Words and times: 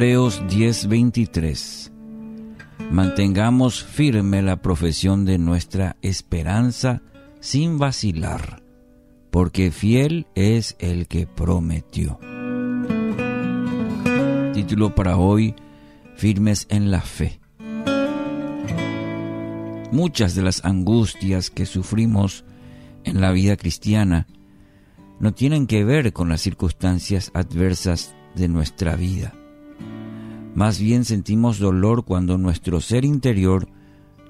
Hebreos 0.00 0.42
10:23 0.48 1.92
Mantengamos 2.90 3.84
firme 3.84 4.40
la 4.40 4.62
profesión 4.62 5.26
de 5.26 5.36
nuestra 5.36 5.96
esperanza 6.00 7.02
sin 7.40 7.76
vacilar, 7.78 8.62
porque 9.30 9.70
fiel 9.70 10.26
es 10.34 10.74
el 10.78 11.06
que 11.06 11.26
prometió. 11.26 12.18
Título 14.54 14.94
para 14.94 15.18
hoy, 15.18 15.54
Firmes 16.16 16.66
en 16.70 16.90
la 16.90 17.02
fe. 17.02 17.38
Muchas 19.92 20.34
de 20.34 20.40
las 20.40 20.64
angustias 20.64 21.50
que 21.50 21.66
sufrimos 21.66 22.46
en 23.04 23.20
la 23.20 23.32
vida 23.32 23.58
cristiana 23.58 24.26
no 25.18 25.34
tienen 25.34 25.66
que 25.66 25.84
ver 25.84 26.14
con 26.14 26.30
las 26.30 26.40
circunstancias 26.40 27.30
adversas 27.34 28.14
de 28.34 28.48
nuestra 28.48 28.96
vida. 28.96 29.34
Más 30.54 30.80
bien 30.80 31.04
sentimos 31.04 31.58
dolor 31.58 32.04
cuando 32.04 32.38
nuestro 32.38 32.80
ser 32.80 33.04
interior 33.04 33.68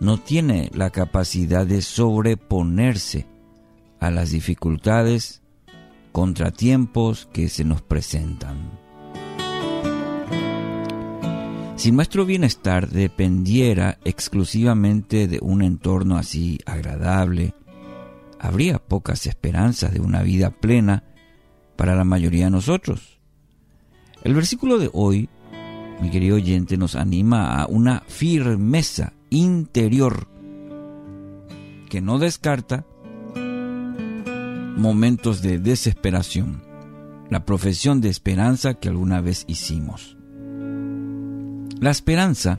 no 0.00 0.18
tiene 0.18 0.70
la 0.74 0.90
capacidad 0.90 1.66
de 1.66 1.82
sobreponerse 1.82 3.26
a 4.00 4.10
las 4.10 4.30
dificultades, 4.30 5.42
contratiempos 6.12 7.28
que 7.32 7.48
se 7.48 7.64
nos 7.64 7.82
presentan. 7.82 8.78
Si 11.76 11.92
nuestro 11.92 12.26
bienestar 12.26 12.90
dependiera 12.90 13.98
exclusivamente 14.04 15.26
de 15.26 15.38
un 15.40 15.62
entorno 15.62 16.18
así 16.18 16.58
agradable, 16.66 17.54
habría 18.38 18.78
pocas 18.78 19.26
esperanzas 19.26 19.92
de 19.92 20.00
una 20.00 20.22
vida 20.22 20.50
plena 20.50 21.04
para 21.76 21.94
la 21.94 22.04
mayoría 22.04 22.44
de 22.44 22.50
nosotros. 22.50 23.18
El 24.22 24.34
versículo 24.34 24.78
de 24.78 24.90
hoy, 24.92 25.30
mi 26.00 26.10
querido 26.10 26.36
oyente, 26.36 26.76
nos 26.76 26.96
anima 26.96 27.60
a 27.60 27.66
una 27.66 28.00
firmeza 28.06 29.12
interior 29.28 30.28
que 31.88 32.00
no 32.00 32.18
descarta 32.18 32.86
momentos 34.76 35.42
de 35.42 35.58
desesperación, 35.58 36.62
la 37.28 37.44
profesión 37.44 38.00
de 38.00 38.08
esperanza 38.08 38.74
que 38.74 38.88
alguna 38.88 39.20
vez 39.20 39.44
hicimos. 39.46 40.16
La 41.80 41.90
esperanza, 41.90 42.56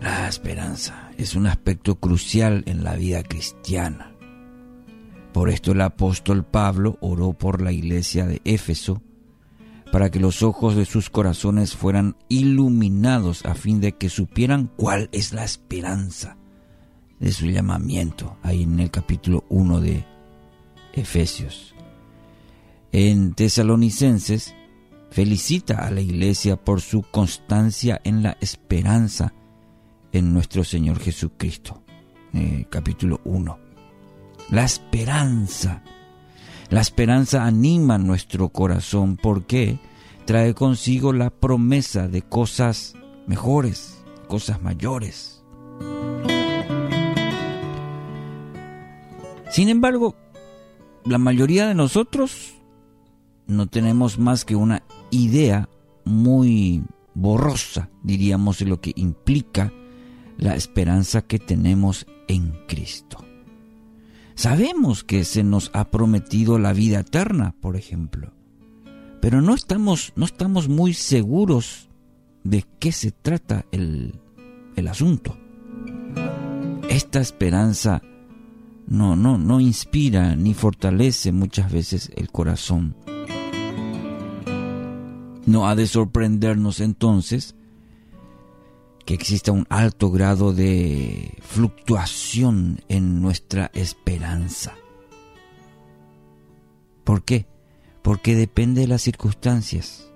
la 0.00 0.28
esperanza 0.28 1.10
es 1.16 1.34
un 1.34 1.46
aspecto 1.46 1.96
crucial 1.96 2.62
en 2.66 2.84
la 2.84 2.94
vida 2.94 3.22
cristiana. 3.22 4.12
Por 5.32 5.50
esto 5.50 5.72
el 5.72 5.80
apóstol 5.80 6.44
Pablo 6.44 6.98
oró 7.00 7.32
por 7.32 7.60
la 7.60 7.72
iglesia 7.72 8.26
de 8.26 8.40
Éfeso 8.44 9.02
para 9.92 10.10
que 10.10 10.20
los 10.20 10.42
ojos 10.42 10.76
de 10.76 10.84
sus 10.84 11.10
corazones 11.10 11.74
fueran 11.74 12.16
iluminados 12.28 13.44
a 13.44 13.54
fin 13.54 13.80
de 13.80 13.92
que 13.92 14.08
supieran 14.08 14.70
cuál 14.76 15.08
es 15.12 15.32
la 15.32 15.44
esperanza 15.44 16.36
de 17.20 17.32
su 17.32 17.46
llamamiento, 17.46 18.36
ahí 18.42 18.64
en 18.64 18.80
el 18.80 18.90
capítulo 18.90 19.44
1 19.48 19.80
de 19.80 20.04
Efesios. 20.92 21.74
En 22.92 23.34
Tesalonicenses 23.34 24.54
felicita 25.10 25.86
a 25.86 25.90
la 25.90 26.00
iglesia 26.00 26.56
por 26.56 26.80
su 26.80 27.02
constancia 27.02 28.00
en 28.04 28.22
la 28.22 28.36
esperanza 28.40 29.32
en 30.12 30.32
nuestro 30.32 30.64
Señor 30.64 30.98
Jesucristo. 31.00 31.82
Eh, 32.32 32.66
capítulo 32.70 33.20
1. 33.24 33.58
La 34.50 34.64
esperanza. 34.64 35.82
La 36.70 36.80
esperanza 36.80 37.44
anima 37.44 37.96
nuestro 37.96 38.48
corazón 38.48 39.16
porque 39.16 39.78
trae 40.24 40.54
consigo 40.54 41.12
la 41.12 41.30
promesa 41.30 42.08
de 42.08 42.22
cosas 42.22 42.94
mejores, 43.26 44.02
cosas 44.26 44.60
mayores. 44.60 45.44
Sin 49.50 49.68
embargo, 49.68 50.16
la 51.04 51.18
mayoría 51.18 51.68
de 51.68 51.74
nosotros 51.74 52.54
no 53.46 53.68
tenemos 53.68 54.18
más 54.18 54.44
que 54.44 54.56
una 54.56 54.82
idea 55.10 55.68
muy 56.04 56.82
borrosa, 57.14 57.88
diríamos, 58.02 58.58
de 58.58 58.66
lo 58.66 58.80
que 58.80 58.92
implica 58.96 59.72
la 60.36 60.56
esperanza 60.56 61.22
que 61.22 61.38
tenemos 61.38 62.06
en 62.26 62.52
Cristo. 62.66 63.25
Sabemos 64.36 65.02
que 65.02 65.24
se 65.24 65.42
nos 65.42 65.70
ha 65.74 65.90
prometido 65.90 66.60
la 66.60 66.72
vida 66.72 67.00
eterna, 67.00 67.56
por 67.60 67.74
ejemplo, 67.74 68.32
pero 69.20 69.42
no 69.42 69.54
estamos, 69.54 70.12
no 70.14 70.24
estamos 70.24 70.68
muy 70.68 70.94
seguros 70.94 71.88
de 72.44 72.64
qué 72.78 72.92
se 72.92 73.10
trata 73.10 73.66
el, 73.72 74.20
el 74.76 74.86
asunto. 74.86 75.36
Esta 76.88 77.20
esperanza 77.20 78.02
no, 78.86 79.16
no, 79.16 79.38
no 79.38 79.58
inspira 79.58 80.36
ni 80.36 80.54
fortalece 80.54 81.32
muchas 81.32 81.72
veces 81.72 82.12
el 82.14 82.30
corazón 82.30 82.94
no 85.46 85.68
ha 85.68 85.76
de 85.76 85.86
sorprendernos 85.86 86.80
entonces 86.80 87.54
que 89.06 89.14
exista 89.14 89.52
un 89.52 89.66
alto 89.70 90.10
grado 90.10 90.52
de 90.52 91.38
fluctuación 91.40 92.80
en 92.88 93.22
nuestra 93.22 93.70
esperanza. 93.72 94.74
¿Por 97.04 97.24
qué? 97.24 97.46
Porque 98.02 98.34
depende 98.34 98.80
de 98.80 98.88
las 98.88 99.02
circunstancias, 99.02 100.12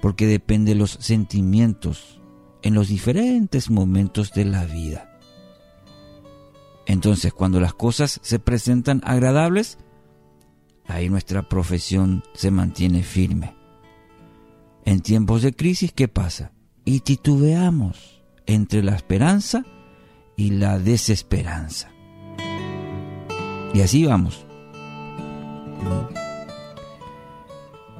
porque 0.00 0.28
depende 0.28 0.72
de 0.72 0.78
los 0.78 0.92
sentimientos 1.00 2.20
en 2.62 2.74
los 2.74 2.86
diferentes 2.88 3.70
momentos 3.70 4.32
de 4.32 4.44
la 4.44 4.66
vida. 4.66 5.18
Entonces, 6.86 7.32
cuando 7.32 7.58
las 7.58 7.74
cosas 7.74 8.20
se 8.22 8.38
presentan 8.38 9.00
agradables, 9.04 9.78
ahí 10.86 11.08
nuestra 11.08 11.48
profesión 11.48 12.22
se 12.34 12.52
mantiene 12.52 13.02
firme. 13.02 13.56
En 14.84 15.00
tiempos 15.00 15.42
de 15.42 15.52
crisis, 15.52 15.92
¿qué 15.92 16.06
pasa? 16.06 16.52
Y 16.84 17.00
titubeamos 17.00 18.22
entre 18.46 18.82
la 18.82 18.94
esperanza 18.94 19.64
y 20.36 20.50
la 20.50 20.78
desesperanza. 20.78 21.90
Y 23.74 23.80
así 23.80 24.04
vamos. 24.04 24.44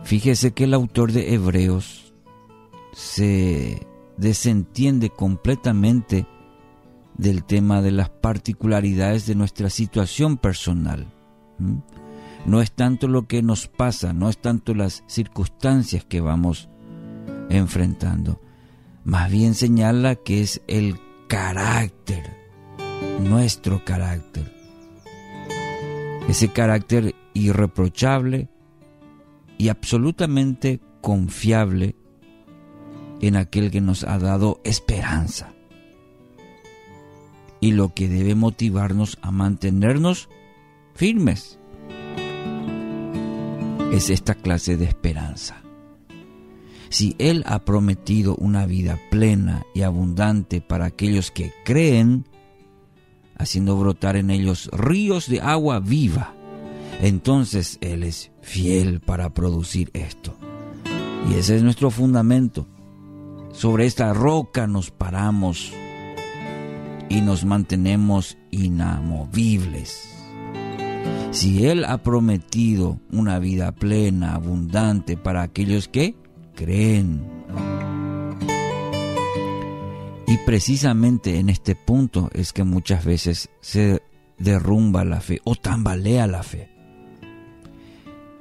Fíjese 0.05 0.53
que 0.53 0.65
el 0.65 0.75
autor 0.75 1.13
de 1.13 1.35
Hebreos 1.35 2.13
se 2.93 3.87
desentiende 4.17 5.11
completamente 5.11 6.27
del 7.17 7.45
tema 7.45 7.81
de 7.83 7.93
las 7.93 8.11
particularidades 8.11 9.27
de 9.27 9.35
nuestra 9.35 9.71
situación 9.71 10.37
personal. 10.37 11.07
No 12.45 12.61
es 12.61 12.73
tanto 12.73 13.09
lo 13.09 13.27
que 13.27 13.43
nos 13.43 13.69
pasa, 13.69 14.13
no 14.13 14.29
es 14.29 14.39
tanto 14.39 14.75
las 14.75 15.05
circunstancias 15.07 16.05
que 16.05 16.21
vamos 16.21 16.69
enfrentando. 17.49 18.41
Más 19.05 19.31
bien 19.31 19.55
señala 19.55 20.15
que 20.15 20.43
es 20.43 20.63
el 20.69 20.99
carácter, 21.29 22.37
nuestro 23.21 23.85
carácter. 23.85 24.53
Ese 26.29 26.53
carácter 26.53 27.15
irreprochable 27.35 28.49
y 29.59 29.69
absolutamente 29.69 30.81
confiable 31.01 31.97
en 33.21 33.37
aquel 33.37 33.71
que 33.71 33.81
nos 33.81 34.05
ha 34.05 34.19
dado 34.19 34.61
esperanza. 34.65 35.53
Y 37.61 37.73
lo 37.73 37.95
que 37.95 38.09
debe 38.09 38.35
motivarnos 38.35 39.19
a 39.23 39.31
mantenernos 39.31 40.29
firmes 40.95 41.59
es 43.93 44.11
esta 44.11 44.35
clase 44.35 44.77
de 44.77 44.87
esperanza. 44.87 45.62
Si 46.93 47.17
Él 47.19 47.43
ha 47.47 47.61
prometido 47.61 48.37
una 48.37 48.67
vida 48.67 48.99
plena 49.11 49.65
y 49.75 49.81
abundante 49.81 50.61
para 50.61 50.85
aquellos 50.85 51.31
que 51.31 51.51
creen, 51.65 52.27
haciendo 53.39 53.79
brotar 53.79 54.17
en 54.17 54.29
ellos 54.29 54.69
ríos 54.75 55.27
de 55.27 55.41
agua 55.41 55.81
viva, 55.81 56.35
entonces 57.01 57.79
Él 57.81 58.03
es 58.03 58.31
fiel 58.43 59.01
para 59.01 59.33
producir 59.33 59.89
esto. 59.95 60.37
Y 61.31 61.37
ese 61.37 61.57
es 61.57 61.63
nuestro 61.63 61.91
fundamento. 61.91 62.69
Sobre 63.53 63.87
esta 63.87 64.13
roca 64.13 64.67
nos 64.67 64.91
paramos 64.91 65.73
y 67.09 67.23
nos 67.23 67.47
mantenemos 67.47 68.37
inamovibles. 68.51 70.11
Si 71.31 71.65
Él 71.65 71.87
ha 71.87 72.03
prometido 72.03 73.01
una 73.11 73.39
vida 73.39 73.73
plena, 73.73 74.35
abundante 74.35 75.17
para 75.17 75.41
aquellos 75.41 75.89
que 75.89 76.22
creen. 76.63 77.25
Y 80.27 80.39
precisamente 80.47 81.39
en 81.39 81.49
este 81.49 81.75
punto 81.75 82.31
es 82.33 82.53
que 82.53 82.65
muchas 82.65 83.05
veces 83.05 83.51
se 83.61 84.03
derrumba 84.39 85.05
la 85.05 85.21
fe 85.21 85.41
o 85.45 85.55
tambalea 85.57 86.27
la 86.27 86.43
fe. 86.43 86.71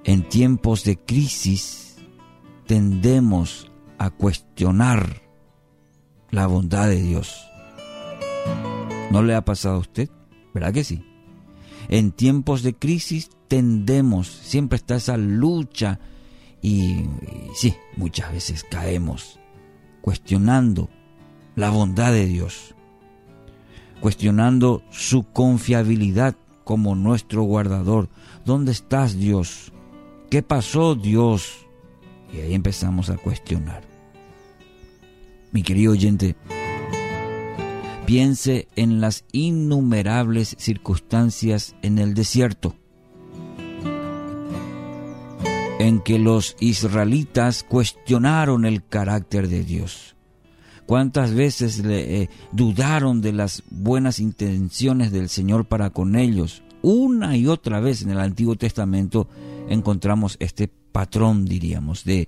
En 0.03 0.27
tiempos 0.27 0.83
de 0.83 0.97
crisis 0.97 1.97
tendemos 2.65 3.71
a 3.97 4.09
cuestionar 4.09 5.21
la 6.31 6.47
bondad 6.47 6.87
de 6.87 7.01
Dios. 7.01 7.45
¿No 9.11 9.21
le 9.21 9.35
ha 9.35 9.43
pasado 9.43 9.75
a 9.75 9.79
usted? 9.79 10.09
¿Verdad 10.53 10.73
que 10.73 10.83
sí? 10.83 11.03
En 11.89 12.11
tiempos 12.11 12.63
de 12.63 12.73
crisis 12.73 13.29
tendemos, 13.47 14.27
siempre 14.27 14.77
está 14.77 14.95
esa 14.95 15.17
lucha 15.17 15.99
y, 16.61 17.05
sí, 17.55 17.75
muchas 17.97 18.31
veces 18.31 18.63
caemos 18.69 19.39
cuestionando 20.01 20.89
la 21.55 21.69
bondad 21.69 22.11
de 22.11 22.25
Dios, 22.25 22.75
cuestionando 23.99 24.83
su 24.89 25.23
confiabilidad 25.23 26.35
como 26.63 26.95
nuestro 26.95 27.43
guardador. 27.43 28.09
¿Dónde 28.45 28.71
estás 28.71 29.17
Dios? 29.17 29.71
¿Qué 30.29 30.41
pasó 30.41 30.95
Dios? 30.95 31.67
Y 32.33 32.39
ahí 32.39 32.53
empezamos 32.53 33.09
a 33.09 33.17
cuestionar. 33.17 33.83
Mi 35.51 35.63
querido 35.63 35.91
oyente, 35.91 36.35
piense 38.05 38.67
en 38.75 39.01
las 39.01 39.25
innumerables 39.31 40.55
circunstancias 40.57 41.75
en 41.81 41.99
el 41.99 42.13
desierto 42.13 42.75
en 45.81 45.99
que 45.99 46.19
los 46.19 46.55
israelitas 46.59 47.63
cuestionaron 47.63 48.65
el 48.65 48.85
carácter 48.85 49.47
de 49.47 49.63
Dios. 49.63 50.15
¿Cuántas 50.85 51.33
veces 51.33 51.79
le, 51.83 52.21
eh, 52.21 52.29
dudaron 52.51 53.19
de 53.21 53.33
las 53.33 53.63
buenas 53.71 54.19
intenciones 54.19 55.11
del 55.11 55.27
Señor 55.27 55.65
para 55.65 55.89
con 55.89 56.15
ellos? 56.15 56.61
Una 56.83 57.35
y 57.35 57.47
otra 57.47 57.79
vez 57.79 58.03
en 58.03 58.11
el 58.11 58.19
Antiguo 58.19 58.55
Testamento 58.55 59.27
encontramos 59.69 60.37
este 60.39 60.67
patrón, 60.67 61.45
diríamos, 61.45 62.03
de, 62.03 62.27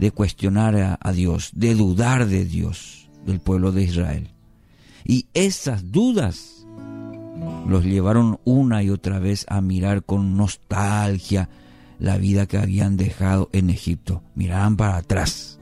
de 0.00 0.10
cuestionar 0.10 0.74
a, 0.76 0.98
a 0.98 1.12
Dios, 1.12 1.50
de 1.52 1.74
dudar 1.74 2.26
de 2.26 2.46
Dios, 2.46 3.10
del 3.26 3.40
pueblo 3.40 3.72
de 3.72 3.82
Israel. 3.82 4.30
Y 5.04 5.26
esas 5.34 5.92
dudas 5.92 6.66
los 7.68 7.84
llevaron 7.84 8.40
una 8.44 8.82
y 8.82 8.88
otra 8.88 9.18
vez 9.18 9.44
a 9.50 9.60
mirar 9.60 10.02
con 10.02 10.38
nostalgia, 10.38 11.50
la 11.98 12.18
vida 12.18 12.46
que 12.46 12.58
habían 12.58 12.96
dejado 12.96 13.48
en 13.52 13.70
Egipto. 13.70 14.22
Miraban 14.34 14.76
para 14.76 14.96
atrás 14.96 15.58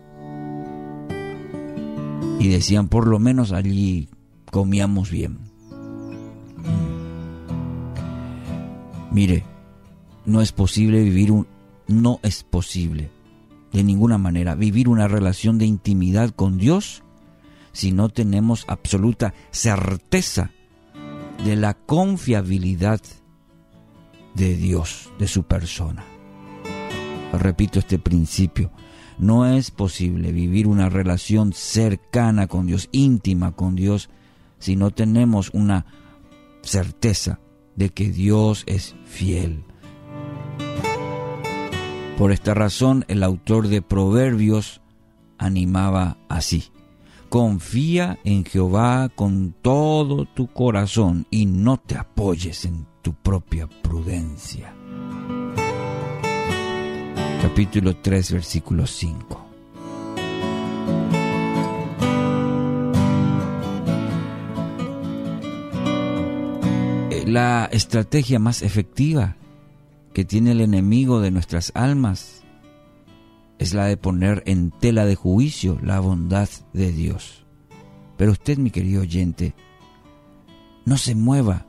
y 2.39 2.49
decían, 2.49 2.89
por 2.89 3.07
lo 3.07 3.19
menos 3.19 3.53
allí 3.53 4.09
comíamos 4.51 5.11
bien. 5.11 5.39
Mire, 9.11 9.45
no 10.27 10.41
es 10.41 10.53
posible 10.53 11.03
vivir 11.03 11.31
un... 11.31 11.47
No 11.87 12.19
es 12.23 12.45
posible, 12.45 13.11
de 13.73 13.85
ninguna 13.85 14.17
manera, 14.17 14.55
vivir 14.55 14.89
una 14.89 15.07
relación 15.07 15.59
de 15.59 15.67
intimidad 15.67 16.31
con 16.31 16.57
Dios 16.57 17.03
si 17.73 17.93
no 17.93 18.09
tenemos 18.09 18.65
absoluta 18.69 19.35
certeza 19.51 20.51
de 21.45 21.57
la 21.57 21.75
confiabilidad 21.75 23.03
de 24.35 24.57
Dios, 24.57 25.13
de 25.19 25.29
su 25.29 25.43
persona 25.43 26.14
repito 27.39 27.79
este 27.79 27.99
principio, 27.99 28.71
no 29.19 29.47
es 29.47 29.71
posible 29.71 30.33
vivir 30.33 30.67
una 30.67 30.89
relación 30.89 31.53
cercana 31.53 32.47
con 32.47 32.67
Dios, 32.67 32.89
íntima 32.93 33.53
con 33.53 33.77
Dios, 33.77 34.11
si 34.59 34.77
no 34.77 34.91
tenemos 34.91 35.51
una 35.53 35.87
certeza 36.63 37.41
de 37.77 37.91
que 37.91 38.11
Dios 38.11 38.65
es 38.67 38.97
fiel. 39.05 39.65
Por 42.19 42.33
esta 42.33 42.55
razón 42.55 43.05
el 43.09 43.23
autor 43.23 43.69
de 43.69 43.83
Proverbios 43.83 44.81
animaba 45.39 46.17
así. 46.29 46.65
Confía 47.29 48.19
en 48.23 48.45
Jehová 48.45 49.09
con 49.09 49.55
todo 49.61 50.25
tu 50.25 50.47
corazón 50.47 51.27
y 51.31 51.47
no 51.47 51.79
te 51.79 51.97
apoyes 51.97 52.65
en 52.65 52.87
tu 53.03 53.13
propia 53.15 53.69
prudencia 53.83 54.73
capítulo 57.43 57.97
3, 57.97 58.33
versículo 58.33 58.87
5. 58.87 59.47
Eh, 67.11 67.25
la 67.27 67.69
estrategia 67.73 68.39
más 68.39 68.63
efectiva 68.63 69.37
que 70.13 70.25
tiene 70.25 70.53
el 70.53 70.61
enemigo 70.61 71.21
de 71.21 71.31
nuestras 71.31 71.73
almas 71.75 72.43
es 73.59 73.75
la 73.75 73.87
de 73.87 73.97
poner 73.97 74.43
en 74.47 74.71
tela 74.71 75.05
de 75.05 75.15
juicio 75.15 75.79
la 75.83 76.01
bondad 76.01 76.49
de 76.73 76.93
Dios. 76.93 77.45
Pero 78.17 78.33
usted, 78.33 78.59
mi 78.59 78.71
querido 78.71 79.03
oyente, 79.03 79.55
no 80.85 80.97
se 80.99 81.15
mueva, 81.15 81.67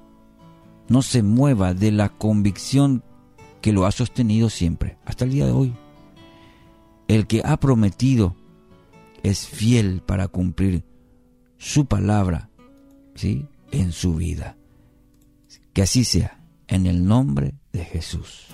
no 0.87 1.01
se 1.01 1.23
mueva 1.23 1.73
de 1.73 1.91
la 1.91 2.09
convicción 2.09 3.03
que 3.65 3.73
lo 3.73 3.87
ha 3.87 3.91
sostenido 3.91 4.51
siempre, 4.51 4.99
hasta 5.05 5.25
el 5.25 5.31
día 5.31 5.47
de 5.47 5.51
hoy. 5.51 5.73
El 7.07 7.25
que 7.25 7.41
ha 7.43 7.57
prometido 7.57 8.35
es 9.23 9.47
fiel 9.47 10.03
para 10.05 10.27
cumplir 10.27 10.83
su 11.57 11.87
palabra 11.87 12.51
¿sí? 13.15 13.47
en 13.71 13.91
su 13.91 14.13
vida. 14.13 14.55
Que 15.73 15.81
así 15.81 16.03
sea, 16.03 16.45
en 16.67 16.85
el 16.85 17.07
nombre 17.07 17.55
de 17.73 17.83
Jesús. 17.85 18.45